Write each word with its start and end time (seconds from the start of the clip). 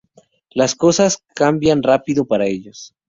Las 0.49 0.73
cosas 0.73 1.23
caminaban 1.35 1.83
rápido 1.83 2.25
para 2.25 2.47
ellos. 2.47 2.95